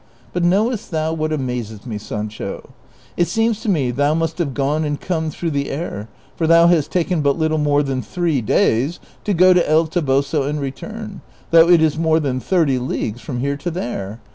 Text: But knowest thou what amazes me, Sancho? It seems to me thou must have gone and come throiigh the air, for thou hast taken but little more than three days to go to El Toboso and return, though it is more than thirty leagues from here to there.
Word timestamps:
But 0.33 0.43
knowest 0.43 0.89
thou 0.89 1.13
what 1.13 1.31
amazes 1.31 1.85
me, 1.85 1.99
Sancho? 1.99 2.71
It 3.15 3.27
seems 3.27 3.61
to 3.61 3.69
me 3.69 3.91
thou 3.91 4.15
must 4.15 4.39
have 4.39 4.55
gone 4.55 4.83
and 4.83 4.99
come 4.99 5.29
throiigh 5.29 5.51
the 5.51 5.69
air, 5.69 6.09
for 6.35 6.47
thou 6.47 6.65
hast 6.65 6.89
taken 6.91 7.21
but 7.21 7.37
little 7.37 7.59
more 7.59 7.83
than 7.83 8.01
three 8.01 8.41
days 8.41 8.99
to 9.25 9.35
go 9.35 9.53
to 9.53 9.69
El 9.69 9.85
Toboso 9.85 10.41
and 10.41 10.59
return, 10.59 11.21
though 11.51 11.69
it 11.69 11.83
is 11.83 11.99
more 11.99 12.19
than 12.19 12.39
thirty 12.39 12.79
leagues 12.79 13.21
from 13.21 13.41
here 13.41 13.57
to 13.57 13.69
there. 13.69 14.19